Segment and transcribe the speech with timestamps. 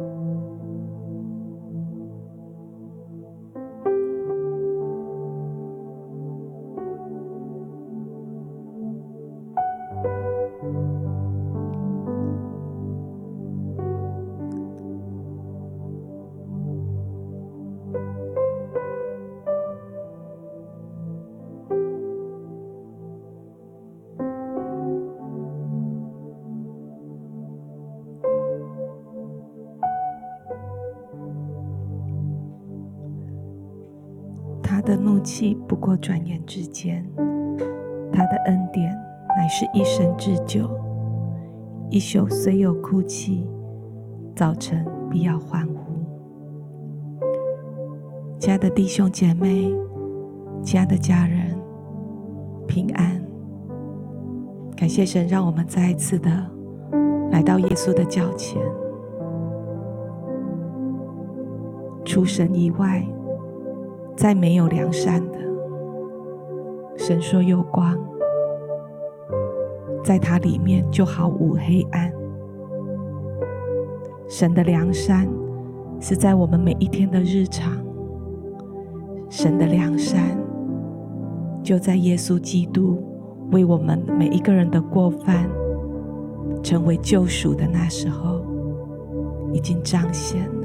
[0.00, 0.29] 他
[35.22, 37.04] 气不过转眼之间，
[38.12, 38.92] 他的恩典
[39.36, 40.70] 乃是一生之久。
[41.90, 43.48] 一宿虽有哭泣，
[44.34, 45.92] 早晨必要欢呼。
[48.38, 49.74] 亲爱的弟兄姐妹，
[50.62, 51.58] 亲爱的家人，
[52.66, 53.20] 平安！
[54.76, 56.30] 感谢神，让我们再一次的
[57.30, 58.60] 来到耶稣的脚前，
[62.04, 63.04] 除神以外。
[64.20, 65.38] 再没有良善的，
[66.94, 67.98] 神说有光，
[70.04, 72.12] 在他里面就毫无黑暗。
[74.28, 75.26] 神的良善
[76.00, 77.72] 是在我们每一天的日常，
[79.30, 80.36] 神的良善
[81.62, 83.02] 就在耶稣基督
[83.52, 85.48] 为我们每一个人的过犯
[86.62, 88.42] 成为救赎的那时候，
[89.54, 90.59] 已经彰显。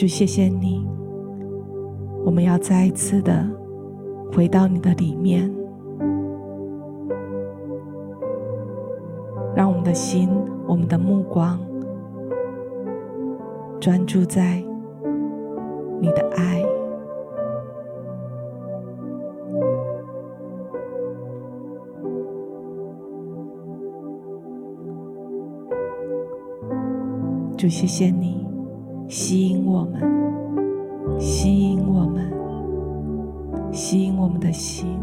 [0.00, 0.88] 主，谢谢你，
[2.24, 3.46] 我们要再一次的
[4.32, 5.54] 回到你的里面，
[9.54, 10.30] 让我们的心、
[10.66, 11.60] 我们的目光
[13.78, 14.64] 专注在
[16.00, 16.64] 你的爱。
[27.58, 28.49] 主，谢谢你。
[29.10, 30.00] 吸引我们，
[31.18, 32.32] 吸引我们，
[33.72, 35.00] 吸引我们的心，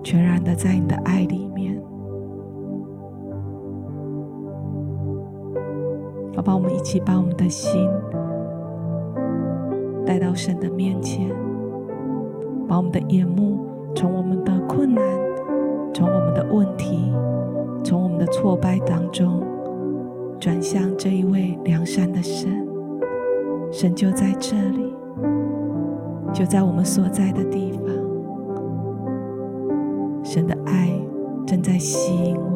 [0.00, 1.76] 全然的在你的爱里面。
[6.36, 7.84] 好吧，我们一起把我们的心
[10.06, 11.28] 带到神的面前，
[12.68, 15.02] 把我们的眼目从我们的困难、
[15.92, 17.12] 从我们的问题、
[17.82, 19.49] 从我们的挫败当中。
[20.40, 22.66] 转向这一位良善的神，
[23.70, 24.94] 神就在这里，
[26.32, 27.84] 就在我们所在的地方。
[30.24, 30.90] 神的爱
[31.46, 32.49] 正在吸引我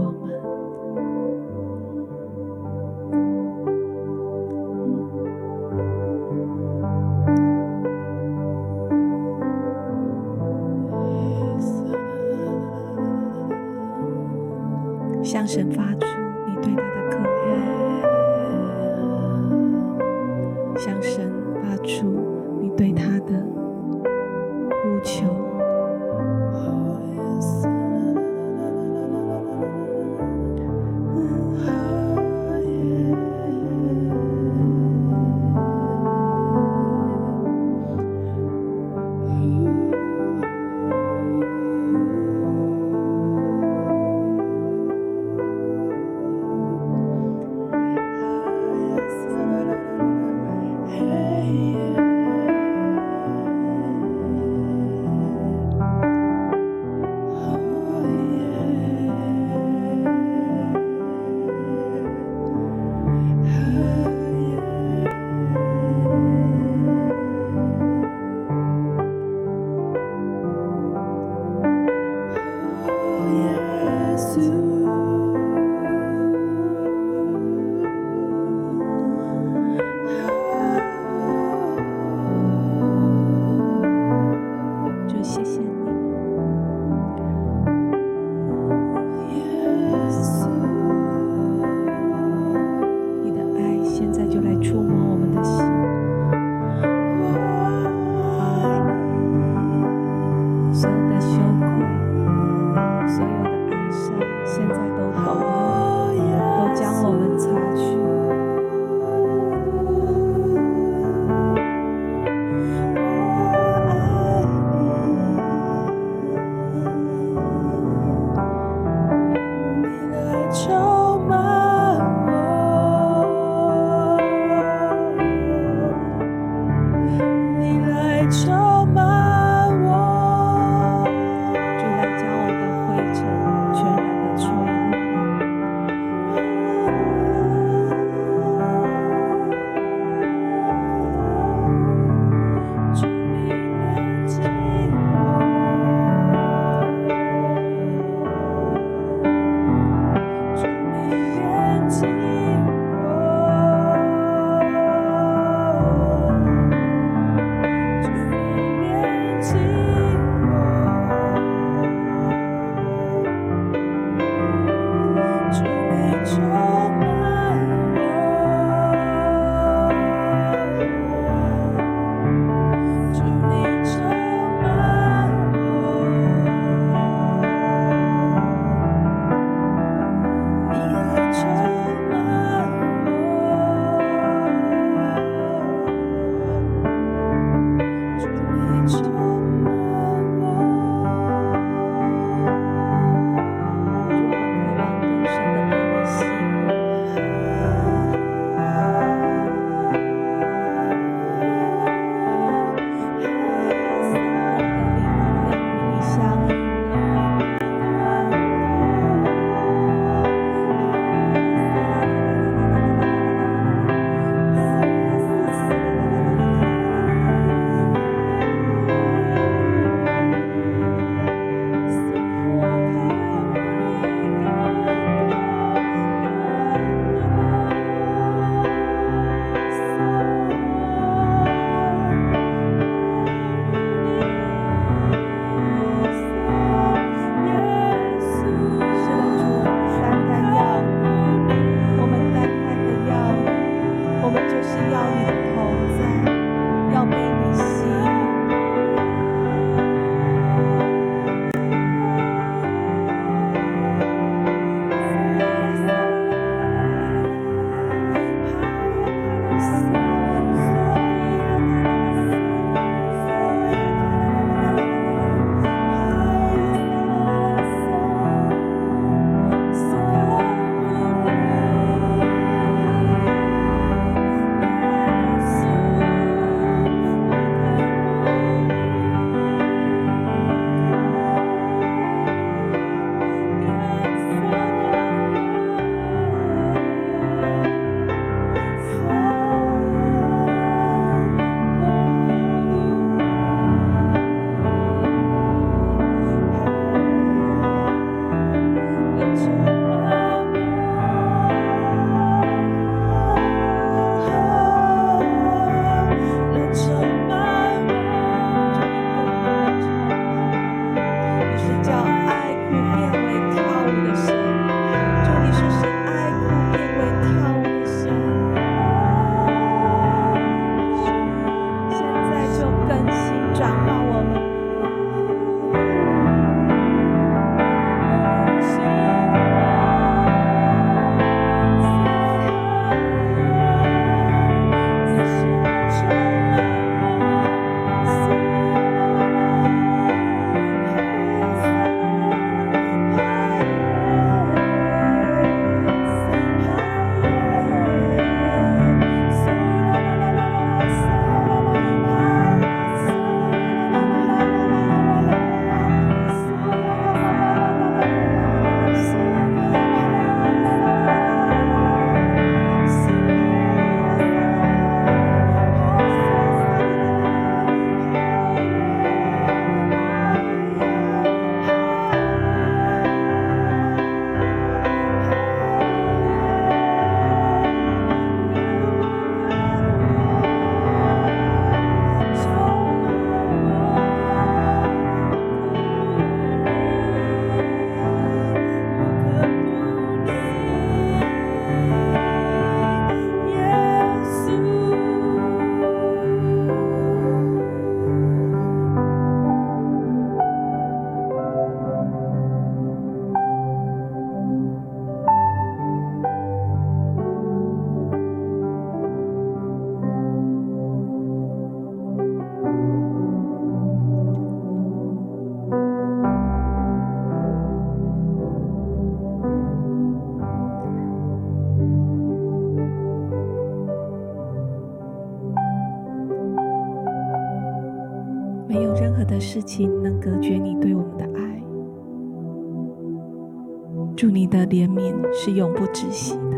[435.75, 436.57] 不止息的，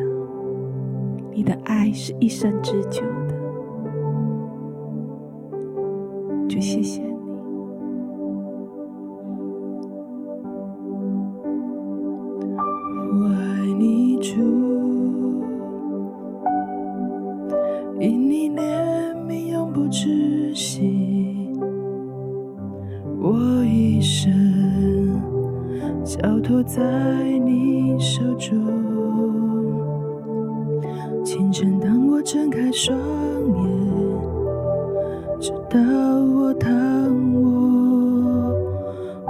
[1.33, 3.35] 你的爱是一生之久的。
[6.49, 7.09] 就谢谢你，
[13.11, 14.41] 我爱你主，
[18.01, 21.51] 因你怜悯永不止息，
[23.21, 25.21] 我一生
[26.05, 26.83] 交托在
[27.39, 28.86] 你手中。
[31.27, 33.67] 清晨当我睁开双眼。
[35.41, 36.71] 直到我躺
[37.35, 38.55] 卧，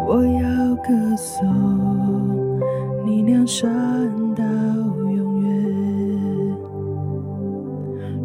[0.07, 2.61] 我要歌颂
[3.07, 3.67] 你良善
[4.35, 4.45] 到
[5.11, 6.55] 永远。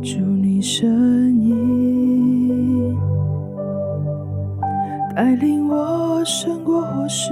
[0.01, 0.86] 祝你声
[1.40, 2.94] 音
[5.16, 7.32] 带领我胜过火试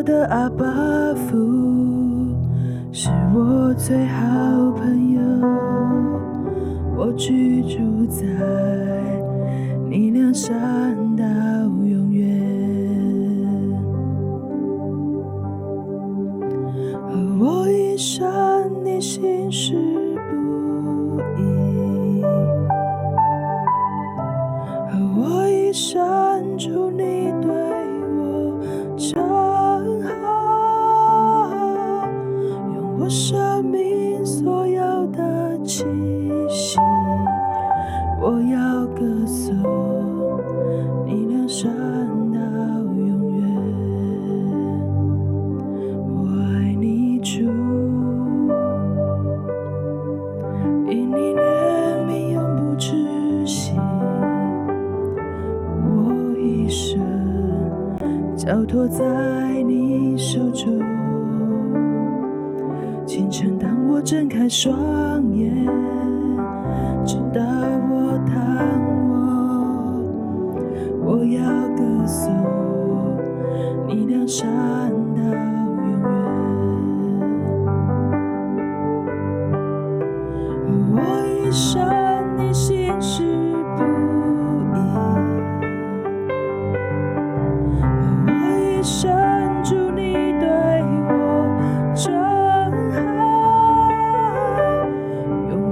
[0.00, 0.64] 我的阿爸
[1.14, 1.36] 父，
[2.90, 4.24] 是我最好
[4.72, 5.20] 朋友。
[6.96, 8.24] 我居住在
[9.90, 10.54] 你良善
[11.18, 11.22] 到
[11.84, 12.40] 永远，
[17.06, 18.26] 和我一生
[18.82, 19.74] 你心事
[21.14, 22.22] 不移，
[24.88, 27.19] 和我一生祝你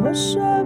[0.01, 0.58] 我说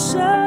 [0.00, 0.39] show.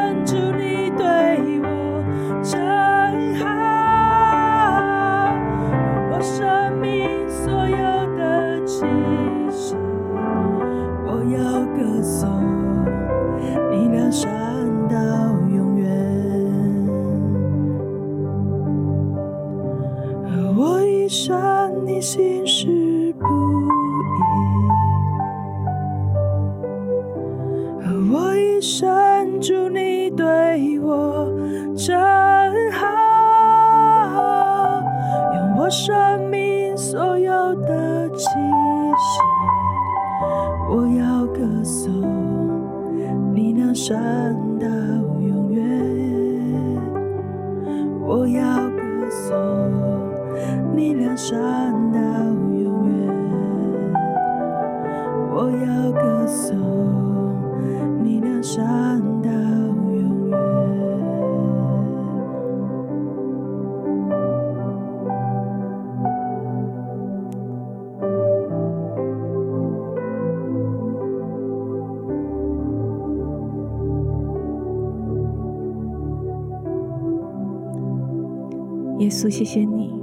[79.03, 79.93] 耶稣，谢谢你，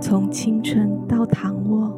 [0.00, 1.92] 从清晨到躺卧，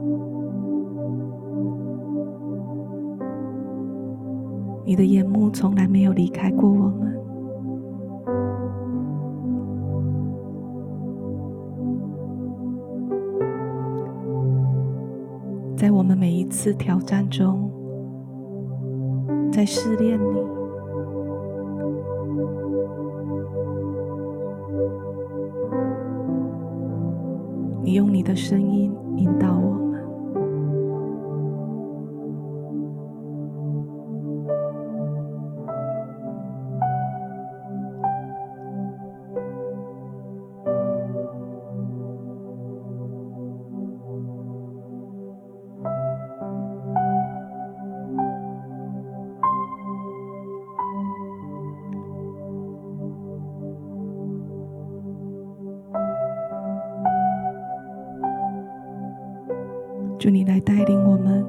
[4.86, 7.14] 你的眼目从来没有离开过我们，
[15.76, 17.70] 在我们每一次挑战中，
[19.52, 20.59] 在试炼里。
[28.30, 28.89] 的声音。
[60.20, 61.42] 祝你来带领我们，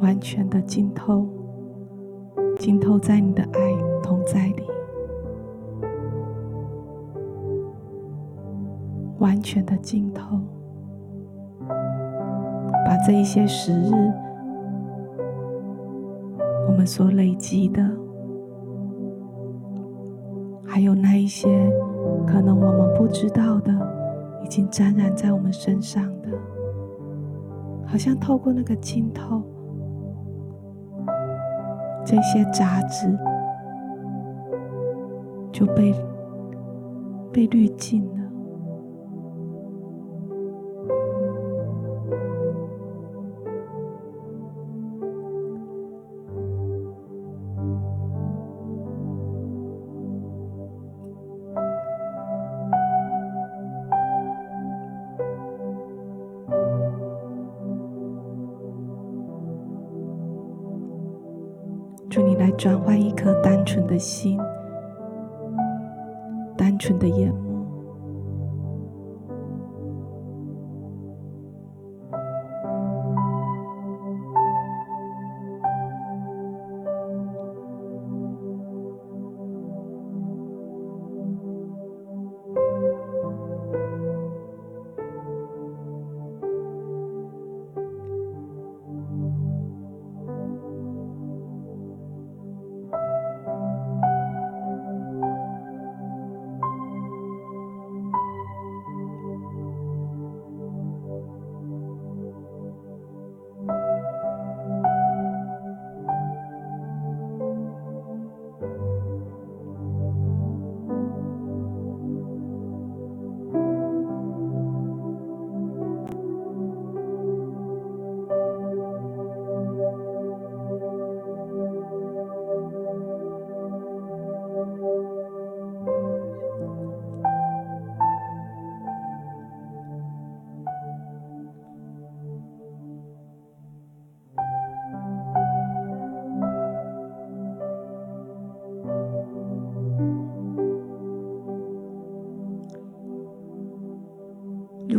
[0.00, 1.24] 完全的浸透，
[2.58, 4.64] 浸透在你的爱同在里，
[9.20, 10.40] 完全的浸透，
[11.68, 13.92] 把这一些时日，
[16.66, 17.80] 我们所累积的，
[20.66, 21.48] 还有那一些
[22.26, 23.72] 可能我们不知道的，
[24.42, 26.12] 已经沾染在我们身上。
[27.92, 29.42] 好像透过那个浸透，
[32.06, 33.14] 这些杂质
[35.52, 35.94] 就被
[37.30, 38.21] 被滤净了。
[62.12, 64.38] 祝你来转换一颗单纯的心，
[66.58, 67.51] 单纯的眼目。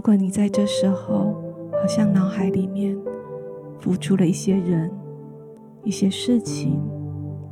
[0.04, 2.94] 果你在这时候，好像脑海里面
[3.80, 4.92] 浮出了一些人、
[5.86, 6.78] 一些事情、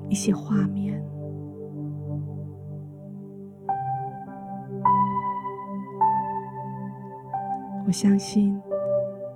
[0.10, 1.02] 一些画面，
[7.88, 8.62] 我相信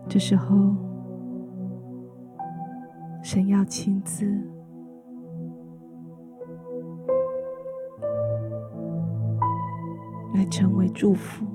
[0.10, 0.76] 这时候
[3.24, 4.26] 神要亲自
[10.34, 11.46] 来成为祝福。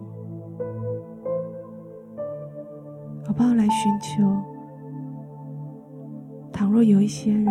[3.83, 4.23] 寻求。
[6.53, 7.47] 倘若有一些人，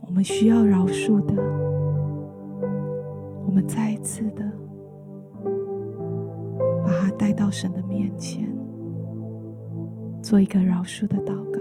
[0.00, 1.34] 我们需要饶恕的，
[3.46, 4.42] 我们再一次的
[6.84, 8.48] 把他带到神的面前，
[10.20, 11.60] 做一个饶恕的祷告。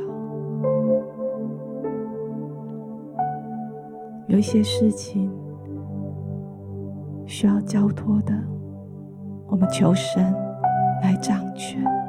[4.27, 5.31] 有一些事情
[7.27, 8.33] 需要交托的，
[9.47, 10.33] 我们求神
[11.01, 12.06] 来掌权。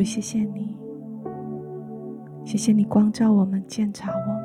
[0.00, 0.74] 主，谢谢你，
[2.42, 4.39] 谢谢你光照我们，鉴察我。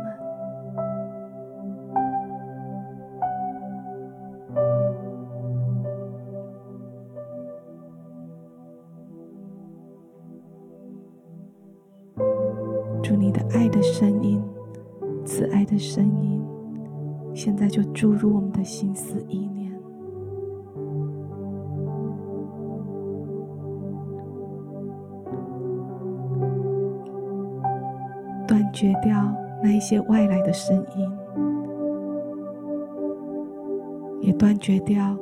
[34.25, 35.15] 也断绝掉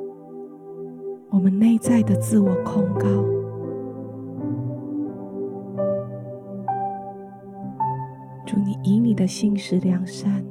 [1.28, 3.06] 我们内在的自我控告。
[8.46, 10.42] 祝，你以你的信实良善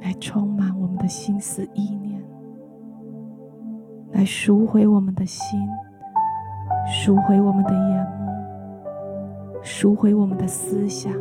[0.00, 2.22] 来充满我们的心思意念，
[4.12, 5.60] 来赎回我们的心，
[6.86, 9.62] 赎回我们的眼目。
[9.62, 11.12] 赎回我们的思想。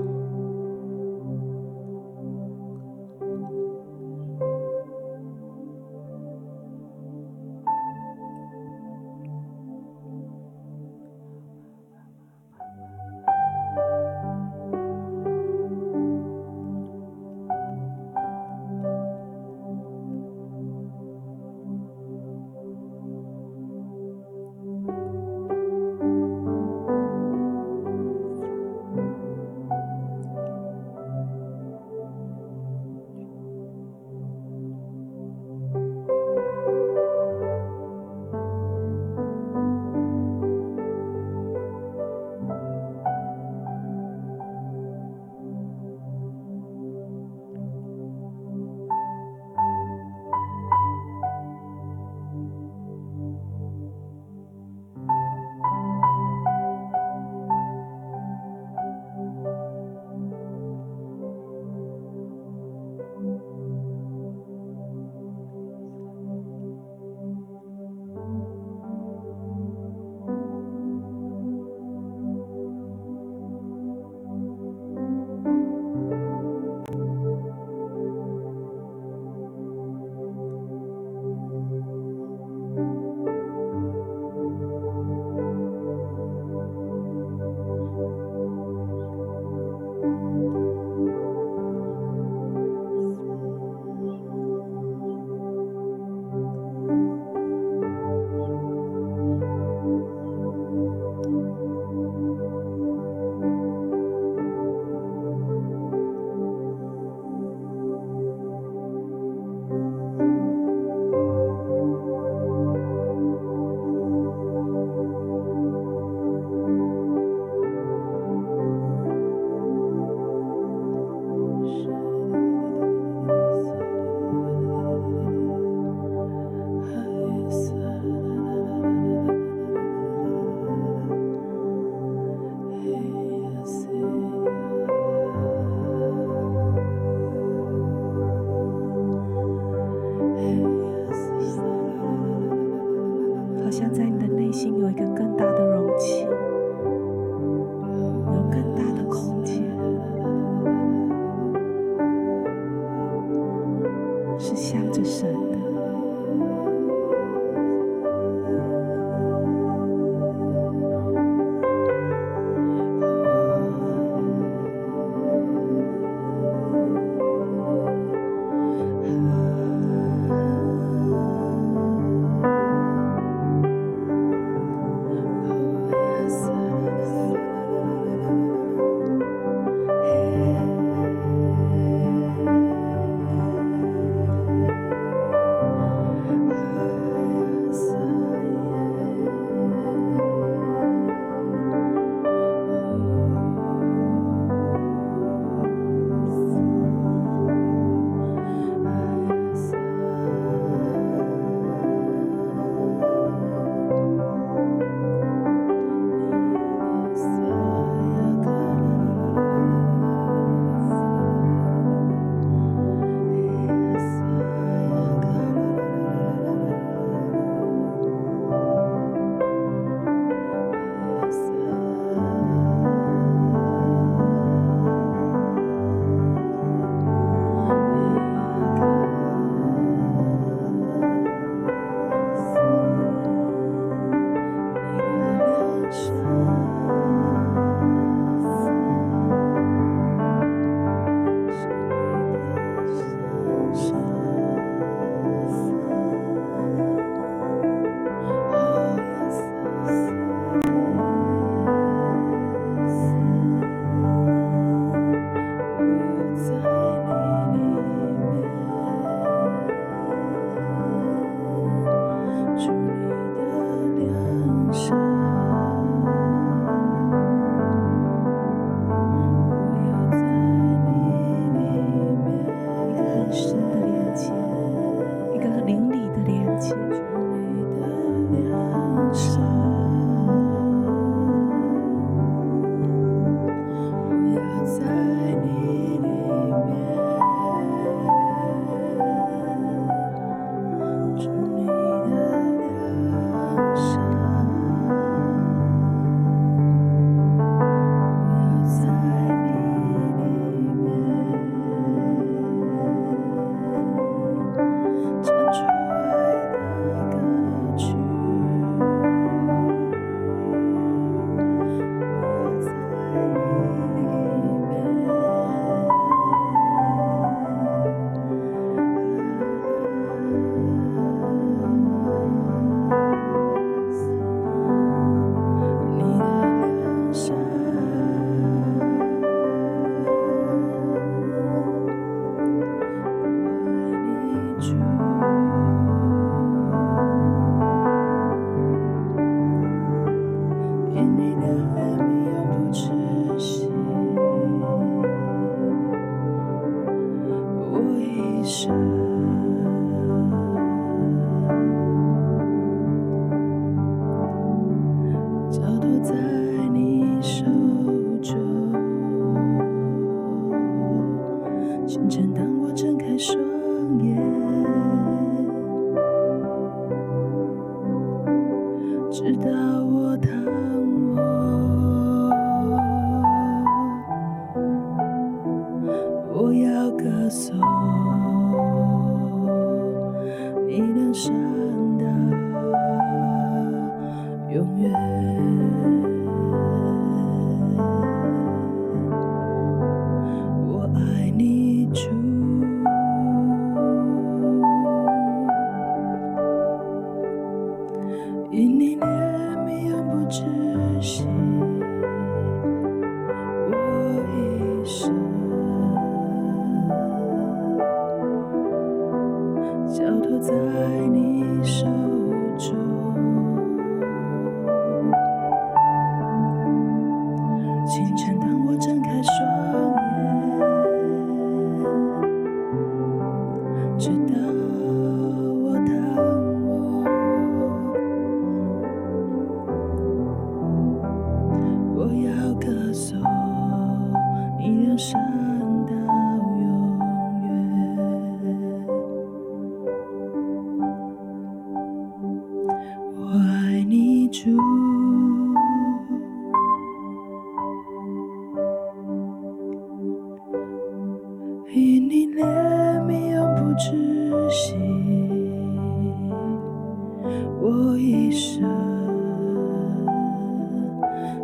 [458.19, 458.61] 一生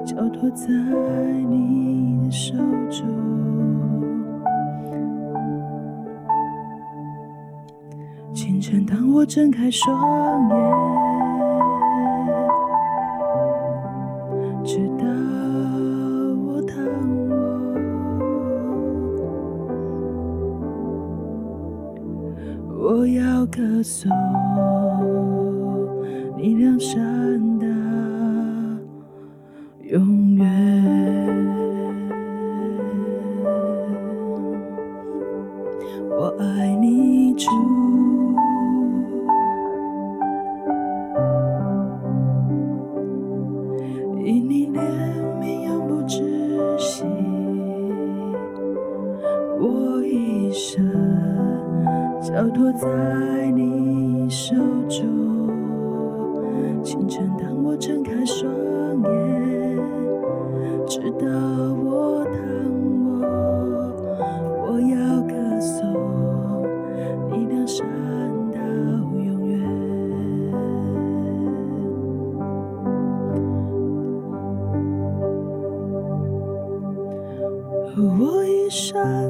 [0.06, 0.68] 交托在
[1.50, 2.54] 你的手
[2.92, 3.08] 中
[8.34, 9.98] 清晨当我睁开双
[10.50, 10.56] 眼
[14.66, 15.06] 直到
[16.46, 16.78] 我躺
[22.68, 24.12] 我我要歌颂
[26.46, 27.55] 一辆山。
[78.76, 79.25] 山。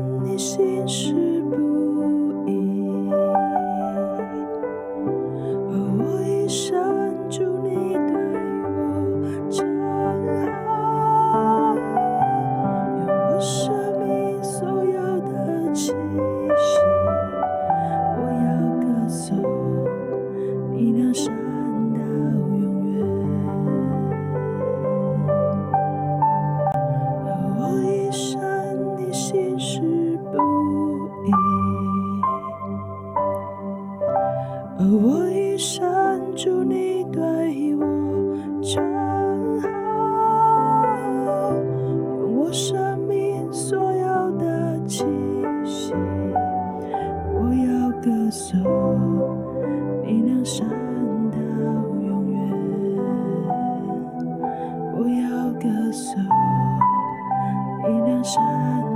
[58.23, 58.94] 主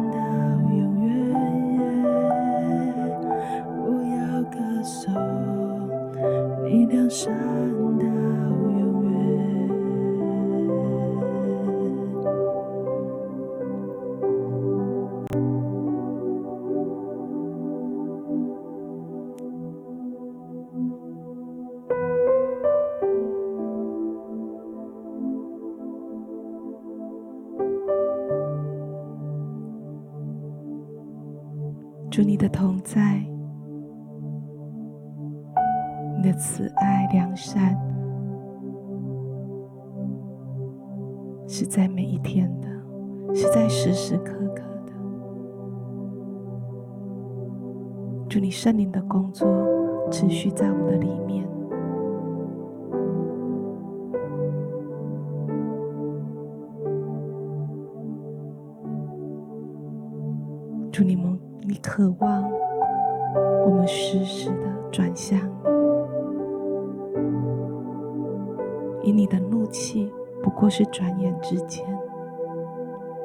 [69.04, 70.12] 以你的怒气
[70.43, 71.86] 不过是转眼之间，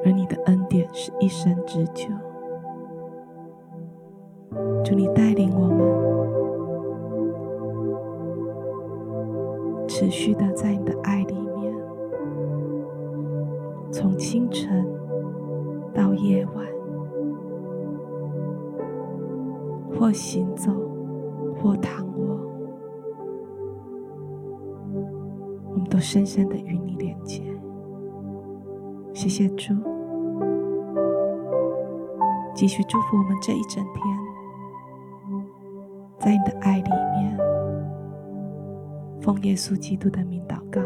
[0.05, 2.07] 而你的恩典是一生之久。
[4.83, 5.79] 祝你带领我们，
[9.87, 11.75] 持续的在你的爱里面，
[13.91, 14.87] 从清晨
[15.93, 16.65] 到夜晚。
[19.97, 20.71] 或行走，
[25.95, 27.41] 都深深的与你连接。
[29.13, 29.73] 谢谢主，
[32.53, 34.03] 继续祝福我们这一整天，
[36.19, 37.37] 在你的爱里面，
[39.21, 40.81] 奉耶稣基督的名祷告。